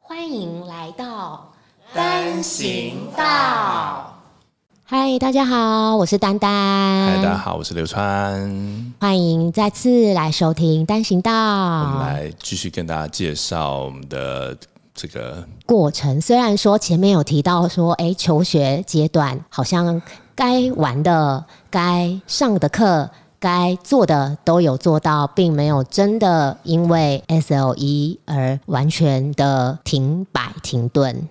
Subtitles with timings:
[0.00, 1.52] 欢迎来到
[1.92, 4.16] 单行道。
[4.84, 6.50] 嗨，大家好，我是丹丹。
[6.50, 8.94] 嗨，大家好，我是刘川。
[8.98, 11.30] 欢迎再次来收听单行道。
[11.30, 14.56] 我们来继续跟大家介绍我们的
[14.94, 16.18] 这个过程。
[16.22, 20.00] 虽然说前面有提到说，哎，求学阶段好像
[20.34, 23.10] 该玩的、该上的课、
[23.42, 31.26] 该做的都有做到，并没有真的因为 SLE 而完全的停摆停顿。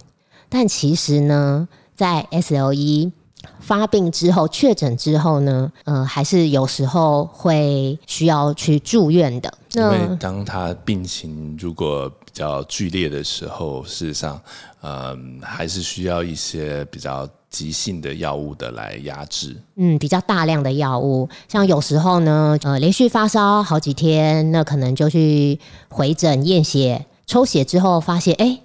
[0.49, 3.13] 但其实呢，在 SLE
[3.61, 9.53] 发病之后、确诊之后呢，呃，还是有时候会需要去住院的。
[9.73, 14.41] 因为当他病情如果比较剧烈的时候，事实上，
[14.81, 19.55] 嗯，还是需要一些比较急性的药物的来压制。
[19.75, 28.59] 嗯，比较大量的药物，像有时候呢，呃，连续发烧好几天，那可能就去回诊验血、抽血之后，发现哎。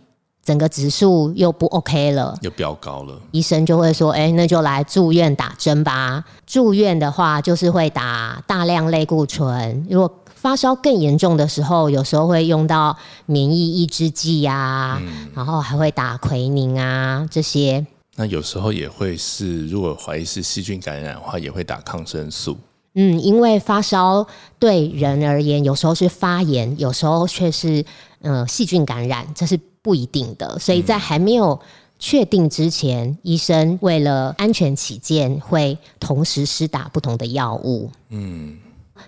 [0.44, 3.20] 整个指数又不 OK 了，又飙高了。
[3.32, 6.24] 医生就会说：“哎，那就来住院打针吧。
[6.46, 9.84] 住院的话，就是会打大量类固醇。
[9.90, 15.02] 如果发烧更严重的时候，有时候会用到免疫抑制剂呀，
[15.34, 17.84] 然后还会打奎宁啊这些。
[18.14, 22.56] 那有时候也会是，如果怀疑是细菌感染的话，也会打抗生素。
[22.94, 24.24] 嗯，因为发烧
[24.60, 27.84] 对人而言，有时候是发炎，有时候却是
[28.20, 31.60] 呃细菌感染，这是。”不一定的，所以在还没有
[31.96, 37.88] 确定之前，医生为了安全起见，会同时施打不同的药物。
[38.08, 38.58] 嗯，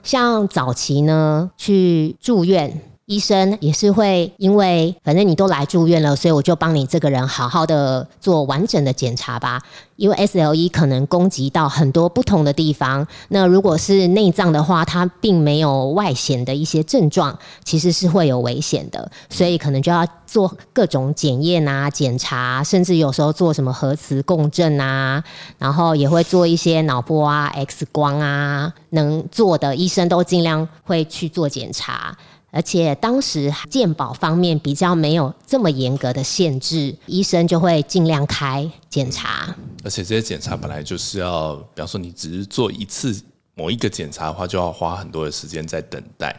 [0.02, 2.97] 像早期呢，去住院。
[3.08, 9.62] 医生也是会因为反正你都来住院了，所以我就帮你这个人好好的做完整的检查吧。
[9.96, 25.24] 因为 SLE 可能攻击到很多不同的地方，那如果是内脏的话，它并没有外显的一些症状，其实是会有危险的，所以可能就要做各种检验啊、检查，甚至有时候做什么核磁共振啊，
[25.56, 32.14] 然后也会做一些脑波啊、X 光啊，能做的医生都尽量会去做检查。
[32.50, 39.54] 而且当时健保方面比较没有这么严格的限制，医生就会尽量开检查。
[39.84, 43.22] 而且这些检查本来就是要，比方说你只是做一次
[43.54, 46.34] 某一个检查的话，就要花很多的时间在等待。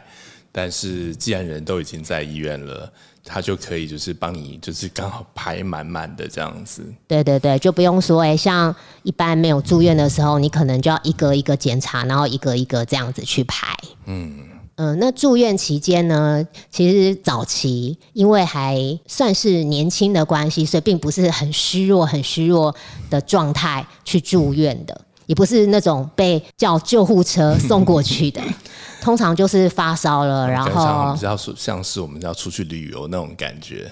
[0.50, 2.92] 但是既然人都已经在医院了，
[3.24, 6.84] 他就可以就是帮你，就是刚好排满满的这样子。
[7.06, 13.76] 对对对，就不用说哎，像一般没有住院的时候，你可能就要一个一个检查，然后一个一个这样子去排。
[14.06, 14.40] 嗯。
[14.82, 22.74] 嗯，那住院期间呢，其实早期因为还算是年轻的关系，所以并不是很虚弱、很虚弱
[23.10, 28.40] 的状态去住院的，也不是那种被叫救护车送 过去的，
[29.02, 33.90] 通常就是发烧了，然后比较像是我们要出去旅游那种感觉。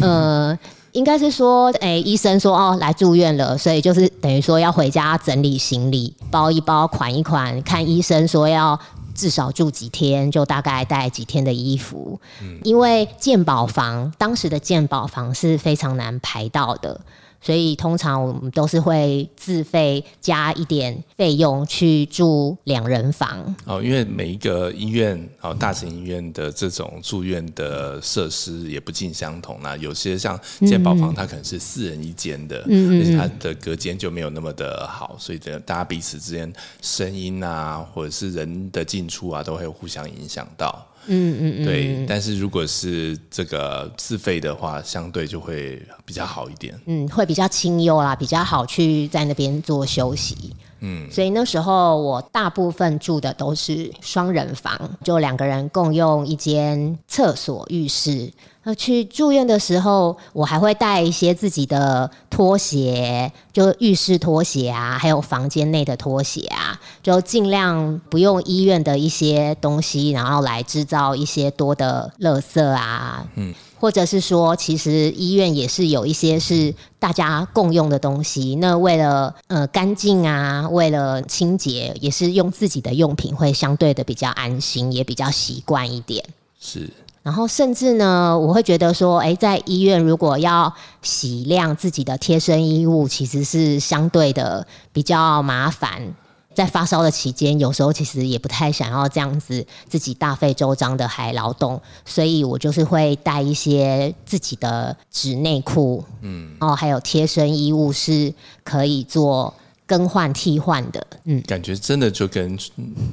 [0.00, 0.58] 呃，
[0.92, 8.80] 应该是说，哎，医生说哦，来住院了，所以就是等于说要回家整理行李，包一包，款一款，看医生说要。
[9.18, 12.20] 至少住几天，就大概带几天的衣服。
[12.40, 17.00] 嗯，因为鉴宝房当时的鉴宝房是非常难排到的。
[17.40, 40.84] 所以通常我们都是会自费加一点费用去住两人房哦，因为每一个医院哦，大型医院的这种住院的设施也不尽相同那有些像健保房，它可能是四人一间的，而且它的隔间就没有那么的好，所以大家彼此之间声音啊，或者是人的进出啊，都会互相影响到。
[41.08, 46.78] 嗯嗯嗯，对，但是如果是这个自费的话，相对就会比较好一点。
[46.86, 50.54] 嗯，会比较清幽啦，比较好去在那边做休息。
[50.80, 58.30] 嗯，所以那时候我大部分住的都是双人房，就两个人共用一间厕所、浴室。
[58.68, 73.26] 那去住院的时候，我还会带一些自己的拖鞋，就浴室拖鞋啊，还有房间内的拖鞋啊，就尽量不用医院的一些东西，然后来制造一些多的垃圾啊。
[73.36, 73.54] 嗯。
[73.80, 78.56] 或者是说，其实医院也是有一些是大家共用的东西。
[78.56, 86.22] 那为了呃干净啊，为了清洁，也是用自己的用品会相对的比较安心，也比较习惯一点。
[86.60, 86.90] 是。
[87.22, 90.72] 然后甚至呢，我会觉得说，哎，在医院如果要
[91.02, 96.14] 洗晾自己的贴身衣物，其实是相对的比较麻烦。
[96.54, 109.54] 在发烧的期间，有时候其实也不太想要这样子自己大费周章的还劳动，所以我就是会带一些自己的纸内裤，嗯，哦，还有贴身衣物是可以做
[109.88, 112.56] 更换替换的，嗯，感觉真的就跟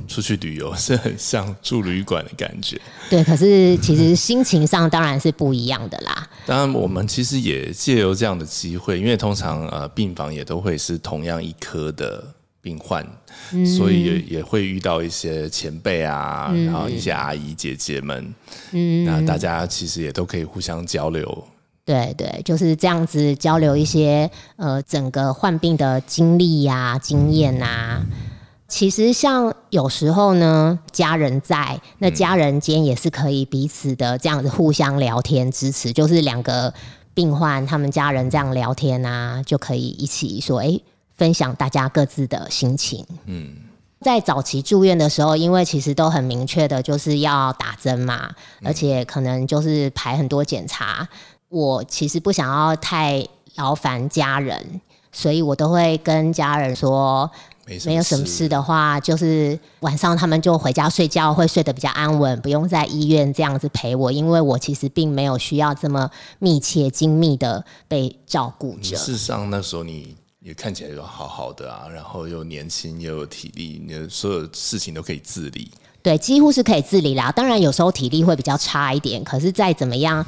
[0.10, 2.80] 出去旅游 是很像住旅馆的感觉。
[3.10, 6.30] 对，可是其实心情上当然是不一样的啦。
[6.46, 12.22] 当然，我们其实也借由这样的机会，因为通常呃病房也都会是同样一科的
[12.62, 13.08] 病患，
[13.78, 18.36] 所以也也会遇到一些前辈啊，然后一些阿姨姐姐们，
[18.74, 21.48] 嗯，那大家其实也都可以互相交流。
[21.86, 28.02] 对对，就是这样子交流一些呃整个患病的经历呀、经验呐。
[28.68, 36.74] 其实像有时候呢，家人在，那家人间也是可以彼此的这样子互相聊天支持，就是两个
[37.14, 40.80] 病患他们家人这样聊天啊，就可以一起说，哎，
[41.16, 43.06] 分享大家各自的心情。
[43.26, 43.56] 嗯，
[44.02, 48.32] 在早期住院的时候，因为其实都很明确的就是要打针嘛，
[48.64, 51.08] 而且可能就是排很多检查。
[51.50, 53.26] 我其实不想要太
[53.56, 54.82] 劳烦家人，
[55.12, 57.30] 所以我都会跟家人说，
[57.86, 66.10] 没有什么事的话，就是晚上他们就回家睡觉，会睡得比较安稳，不用在医院这样子陪我，因为我其实并没有需要这么
[66.40, 68.96] 密切、精密的被照顾着。
[68.98, 75.72] 事实上，那时候你也看起来就好好的啊，然后又年轻又有体力，你的所有事情都可以自理。
[76.04, 77.32] 对，几乎是可以自理啦。
[77.32, 80.24] 当然，有时候体力会比较差一点，可是再怎么样。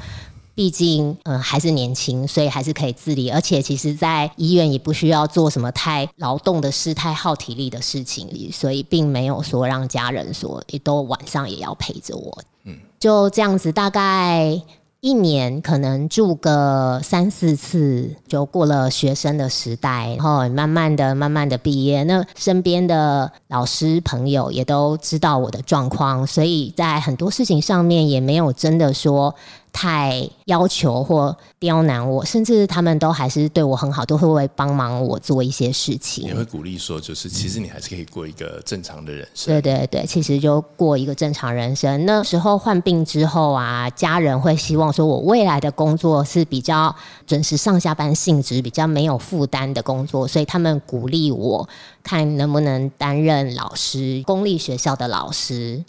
[0.58, 3.30] 毕竟，嗯，还是年轻，所以还是可以自理。
[3.30, 12.42] 而且，其实，在医院也不需要做什么太劳动的事、太耗体力的事情，所以并没有说让家人说也都晚上也要陪着我。
[12.64, 14.60] 嗯，就这样子，大概
[14.98, 22.02] 一年可能住个三四次，就过了学生的时代，然后慢慢的、慢慢的毕业。
[22.02, 29.32] 那身边的老师朋友也都知道我的状况，所以在很多事情上面也没有真的说。
[29.72, 36.24] 太要求或刁难我，甚至他们都还是对我很好，都会会帮忙我做一些事情。
[36.24, 39.52] 也会鼓励说，就是其实你还是可以过一个正常的人生。
[39.52, 42.04] 对对对，其实就过一个正常人生。
[42.06, 46.94] 那时候患病之后啊，家人会希望说我未来的工作是比较
[47.26, 51.68] 准时上下班性质，比较没有负担的工作，所以他们鼓励我
[52.02, 55.84] 看能不能担任老师，公立学校的老师。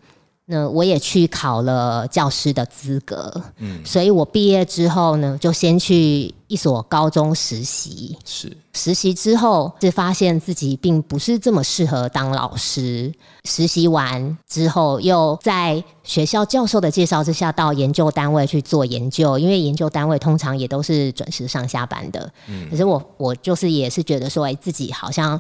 [0.52, 8.18] 那我也去考了教师的资格，嗯，所以我毕业之后呢，就先去一所高中实习。
[8.26, 13.14] 是实习之后，是发现自己并不是这么适合当老师。
[13.44, 19.38] 实习完之后，又在学校教授的介绍之下，到研究单位去做研究。
[19.38, 25.40] 因为研究单位通常也都是准时上下班的，嗯，可是我我就是也是觉得说，哎，自己好像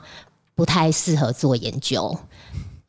[0.54, 2.16] 不太适合做研究。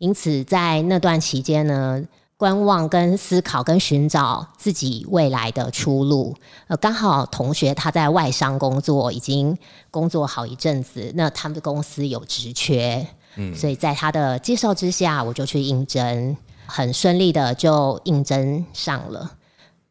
[0.00, 2.02] 因此，在那段期间呢，
[2.38, 6.34] 观望、跟思考、跟寻找自己未来的出路。
[6.68, 9.54] 呃，刚好同学他在外商工作，已经
[9.90, 13.06] 工作好一阵子，那他们的公司有职缺，
[13.36, 19.32] 嗯，所以在他的介绍之下，我就去应征，很顺利的就应征上了。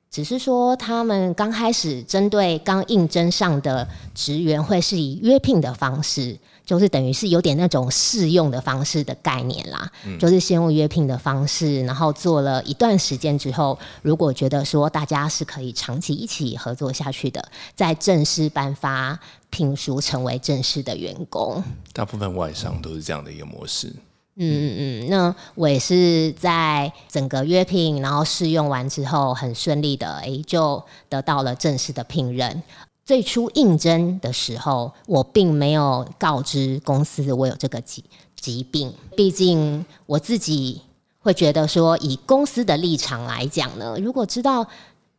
[0.09, 6.35] 只是说，他们刚开始针对刚应征上的职员，会是以约聘的方式。
[6.69, 17.43] 就是等于是有点那种试用的方式的概念啦，就是先用约聘的方式，然后做了一段时间之后，如果觉得说大家是可以长期一起合作下去的，
[17.73, 19.19] 再正式颁发
[19.49, 21.63] 聘书，成为正式的员工。
[21.91, 23.87] 大部分外商都是这样的一个模式。
[24.35, 32.61] 嗯嗯嗯，那我也是在整个约聘，然后试用完之后，很顺利的，哎，就得到了正式的聘任。
[33.09, 38.03] 最初应征的时候，我并没有告知公司我有这个疾
[38.35, 38.93] 疾病。
[39.17, 40.79] 毕竟我自己
[41.17, 44.63] 会觉得说，以公司的立场来讲呢，如果知道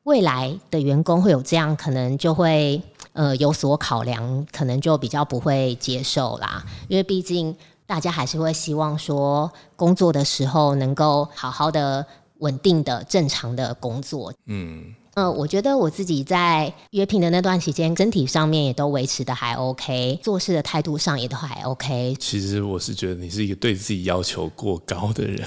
[0.05, 2.81] 未来的员工会有这样，可能就会
[3.13, 6.65] 呃有所考量，可能就比较不会接受啦。
[6.87, 7.53] 因为毕竟
[7.87, 12.07] 大家还是会希望说，工作的时候能够好好的、
[12.39, 14.33] 稳定的、正常的工作。
[14.47, 14.95] 嗯。
[15.15, 22.17] 呃，我觉得我自己在约聘的那段时间，身体上面也都维持的还 OK，做事的态度上也都还 OK。
[22.21, 25.45] 其实我是觉得你是一个对自己要求过高的人。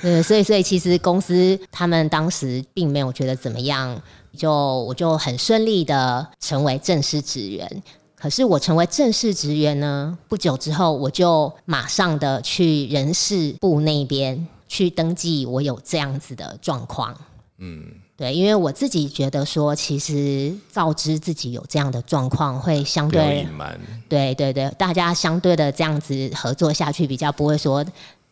[0.00, 4.00] 对， 所以所以其实公司他们当时并没有觉得怎么样，
[4.36, 7.82] 就我就很顺利的成为正式职员。
[8.14, 17.16] 可是我成为正式职员呢，不久之后我就马上的去人事部那边去登记，我有这样子的状况。
[17.58, 17.84] 嗯。
[18.22, 23.76] 对，因为我自己觉得说，其实告知自己有这样的状况，会相对隐瞒。
[24.08, 27.84] 对对对，大家相对的这样子合作下去，比较不会说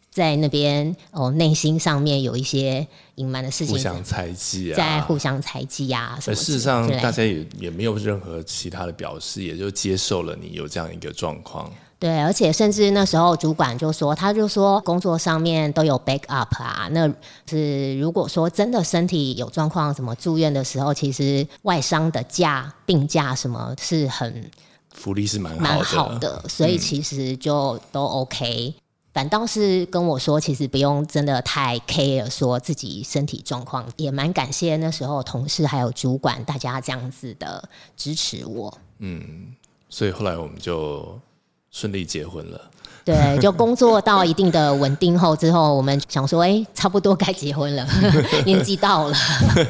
[0.09, 6.17] 在那边哦内心上面有一些隐瞒的事情，互相猜忌啊，在互相猜忌啊。
[6.21, 11.69] 事实上，大家也也没有任何其他的表示，也就接受了你有这样一个状况。
[12.01, 17.07] 对，而且甚至那时候主管就说，他就说工作上面都有 back up 啊，那
[17.47, 24.51] 是如果说真的身体有状况，什么住院的时候，其实外伤的假、病假什么是很
[24.95, 28.75] 福利是蛮蛮好的，好的，所以其实就都 OK。
[29.13, 38.73] 反倒是跟我说，其实不用真的太 care 说自己身体状况，也蛮感谢那时候同事还有主管大家这样子的支持我。
[39.01, 39.55] 嗯
[39.89, 41.21] 所以后来我们就
[41.71, 42.61] 顺利结婚了。
[43.03, 47.85] 对，就工作到一定的稳定后之后，我们想说，哎、差不多该结婚了，
[48.45, 49.17] 年纪到了。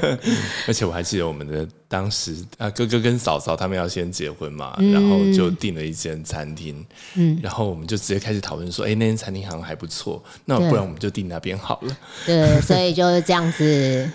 [0.66, 14.11] 而且我还记得我们的当时啊，哥哥跟嫂嫂他们要先结婚嘛，然后就订了一间餐厅，嗯，然后我们就直接开始讨论说，哎、那间餐厅好像还不错，那不然我们就订那边好了，对，所以就是这样子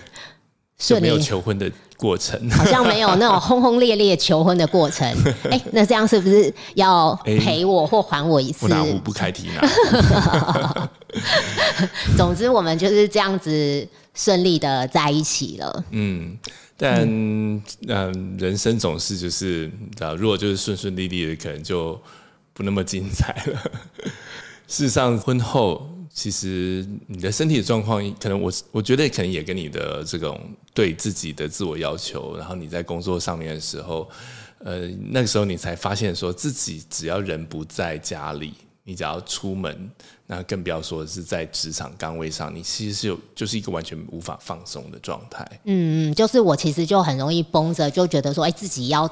[0.78, 1.20] 顺利。
[1.20, 2.38] 求婚的过程。
[2.50, 5.06] 好像没有那种轰轰烈烈求婚的过程，
[5.50, 8.68] 哎、那这样是不是要陪我或还我一次不？
[8.68, 10.88] 拿壶不开提拿，
[12.16, 15.84] 总之，我们就是这样子顺利的在一起了。
[15.90, 16.36] 嗯，
[16.76, 19.70] 但嗯、人生总是就是，
[20.18, 21.98] 如果就是顺顺利利的，可能就
[22.52, 23.62] 不那么精彩了。
[24.68, 30.40] 事实上，婚后其实你的身体状况，可能我我觉得可能也跟你的这种
[30.72, 34.08] 对自己的自我要求，然后你在工作上面的时候，
[34.60, 39.90] 呃，那个时候你才发现说自己只要人不在家里，你只要出门，
[40.26, 45.46] 那更不要说是在职场岗位上，你其实是有就是一个完全无法放松的状态。
[45.64, 49.08] 嗯嗯，就是我其实就很容易绷着，就觉得说，哎、自己要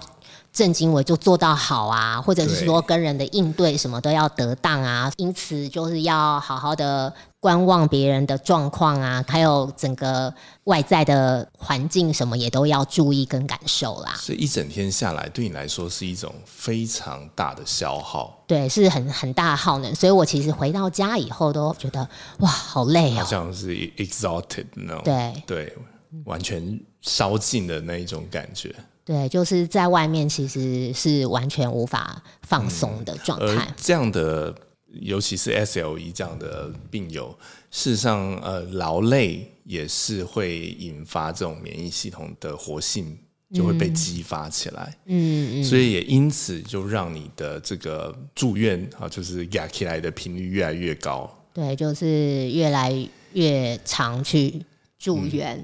[0.52, 7.12] 正经我就做到好啊，或者是说跟人的应对什么都要得当啊，因此就是要好好的
[7.44, 10.32] 观望别人的状况啊，还有整个
[10.64, 14.14] 外在的环境什么也都要注意跟感受啦。
[14.16, 22.08] 所以一整天下来，对你来说是一种非常大的消耗，对，是很很大的耗能，所以我其实回到家以后都觉得
[22.38, 23.26] 哇，好累好哦。
[23.28, 25.76] 像是 exhausted 那种，对对，
[26.24, 28.74] 完全烧尽的那一种感觉。
[29.04, 33.68] 对，就是在外面其实是完全无法放松的状而态。
[33.76, 34.54] 这样的，
[35.00, 37.36] 尤其是 SLE 这样的病友，
[37.70, 43.18] 事实上，呃，劳累也是会引发这种免疫系统的活性
[43.52, 44.96] 就会被激发起来。
[45.06, 51.32] 嗯嗯，所以也因此就让你的这个住院啊，就是压起来的频率越来越高。
[51.52, 52.92] 对，就是越来
[53.32, 54.60] 越常去
[54.98, 55.62] 住院，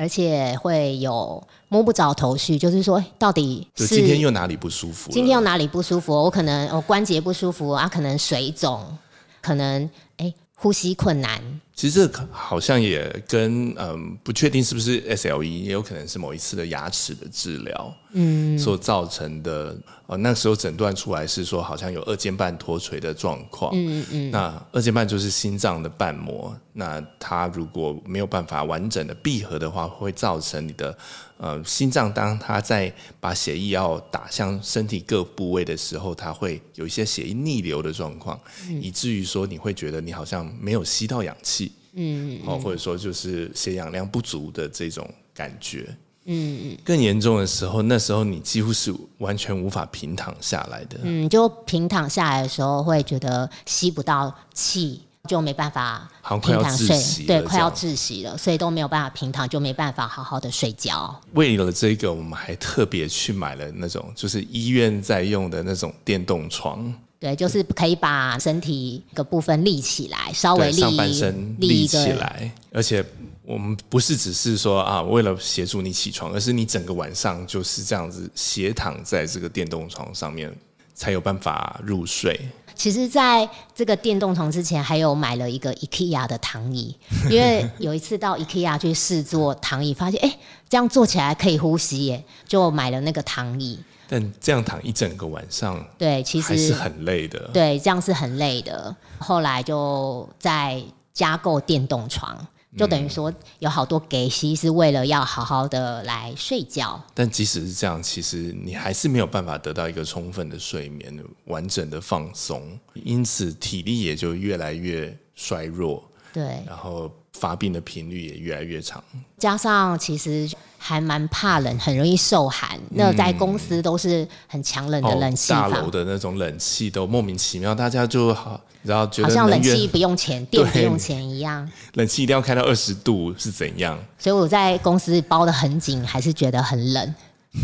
[0.00, 5.10] 而且会有摸不着头绪，就是说哎到底是今天又哪里不舒服？
[5.10, 6.14] 今天又哪里不舒服？
[6.14, 8.96] 我可能我关节不舒服啊，可能水肿，
[9.42, 11.38] 可能哎呼吸困难。
[11.80, 19.74] 其实这个好像也跟嗯不确定是不是 SLE，也有可能是某一次的牙齿的治疗，嗯，所造成的。
[20.06, 24.30] 呃，那时候诊断出来是说好像有二尖瓣脱垂的状况，嗯嗯。
[24.32, 30.98] 那二尖瓣就是心脏的瓣膜，那它如果没有办法完整的闭合的话，会造成你的
[31.36, 38.38] 呃心脏当它在把血液要打向身体各部位的时候，它会有一些血液逆流的状况，
[38.82, 41.69] 以至于说你会觉得你好像没有吸到氧气。
[41.94, 45.96] 嗯，哦，或者说就是血氧量不足的这种感觉。
[46.26, 51.00] 嗯嗯，更严重的时候，那时候你几乎是完全无法平躺下来的。
[51.02, 56.08] 嗯，就平躺下来的时候会觉得吸不到气，就没办法
[56.42, 61.20] 平躺睡，对，快要窒息了，所以都没有办法平躺，就没办法好好的睡觉。
[61.34, 73.04] 为了这个，我们还特别去买了那种就是医院在用的那种电动床，对，就是可以把身体一个部分立起来，稍微，立上半身立，起来，而且
[73.44, 80.50] 我们不是只是说啊，为了协助你起床，而是你整个晚上就是这样子斜躺在这个电动床上面，
[80.94, 82.40] 才有办法入睡。
[82.80, 86.96] 其实，在这个电动床之前，还有买了一个 IKEA 的躺椅，
[87.28, 93.78] 因为有一次到 IKEA 去试坐躺椅，发现哎，这样坐起来可以呼吸耶，就买了那个躺椅。
[94.08, 97.50] 但这样躺一整个晚上，对，其还是很累的。
[97.52, 98.96] 对这样是很累的。
[99.18, 100.82] 后来就在
[101.12, 102.34] 加购电动床，
[102.76, 107.02] 就等于说有好多给息是为了要好好的来睡觉。
[107.12, 111.12] 但即使是这样，其实你还是没有办法得到一个充分的睡眠、
[111.46, 119.02] 完整的放松，因此体力也就越来越衰弱，对，然后发病的频率也越来越长。
[119.36, 120.48] 加上其实
[120.82, 122.80] 还蛮怕冷，很容易受寒。
[122.88, 131.70] 那在公司都是很强冷的冷气嗯哦大，楼的那种冷气都莫名其妙，大家就好，然后觉得好像冷气不用钱，电不用钱一样。
[131.94, 133.98] 冷气一定要开到二十度是怎样？
[134.18, 137.14] 所以我在公司包的很紧，还是觉得很冷。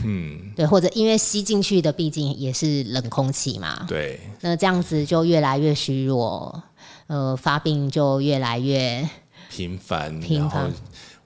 [0.05, 6.63] 嗯，对，或者因为吸进去的毕竟也是冷空气嘛，对，那这样子就越来越虚弱，
[7.07, 9.09] 呃，发病就越来越
[9.49, 10.61] 频繁，然后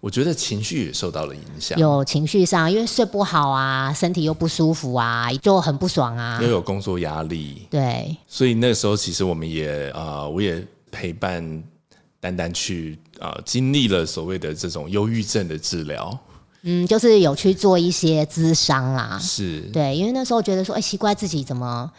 [0.01, 11.63] 我觉得情绪也受到了影响，有情绪上，因为睡不好啊，身体又不舒服啊，就很不爽啊，又有工作压力，对，所以那时候其实我们也啊，我也陪伴
[12.19, 16.19] 丹丹去啊，经历了所谓的这种忧郁症的治疗。
[16.63, 19.61] 嗯，就是有去做一些咨商啦，是。
[19.73, 21.91] 对，因为那时候觉得说，哎，奇怪，自己怎么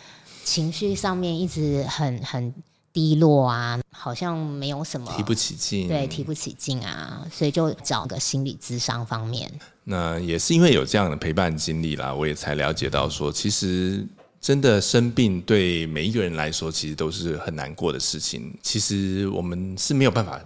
[0.44, 2.54] 情绪上面一直很很
[2.94, 9.52] 低落啊，好像没有什么提不起劲，对，提不起劲啊，所以就找个心理咨商方面。
[9.84, 14.06] 那也是因为有这样的陪伴经历啦，我也才了解到说，其实
[14.40, 18.54] 真的生病对每一个人来说，其实都是很难过的事情。
[18.62, 20.40] 其实我们是没有办法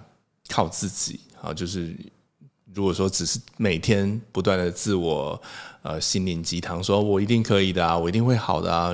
[0.48, 1.96] 靠自己啊，就是。
[2.76, 5.42] 如果说只是每天不断的自我
[5.82, 8.94] 呃心灵鸡汤，说我一定可以的啊，我一定会好的啊，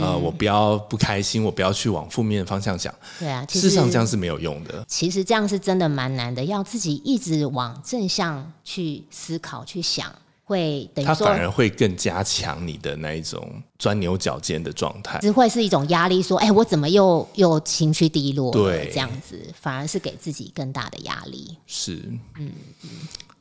[0.00, 2.94] 呃，我不要不开心，我不要去往负面的方向想。
[3.18, 4.84] 对啊，事实上这样是没有用的。
[4.86, 10.14] 其实这样是真的蛮难的，要自己一直往正向去思考去想。
[10.44, 16.22] 会等于说，反而会更加强你的那一种钻牛角尖的状态，只会是一种压力。
[16.22, 18.50] 说，哎，我怎么又又情绪低落？
[18.52, 21.56] 对，这样子反而是给自己更大的压力。
[21.66, 21.96] 是，
[22.38, 22.90] 嗯嗯。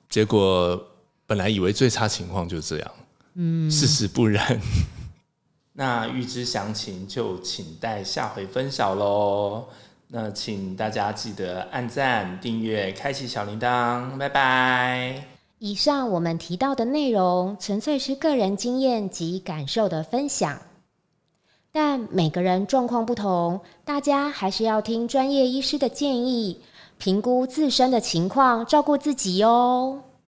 [0.10, 0.81] 结果
[1.25, 2.91] 本来以为最差情况就这样，
[3.36, 4.60] 嗯，事实不然。
[5.74, 9.65] 那预知详情就请待下回分晓喽。
[10.10, 15.40] 那请大家记得按赞、订阅、开启小铃铛，拜拜。
[15.63, 20.60] 以上我们提到的内容，纯粹是个人经验及感受的分享，
[21.72, 26.62] 但每个人状况不同，大家还是要听专业医师的建议，
[26.98, 30.01] 评估自身的情况，照顾自己哦。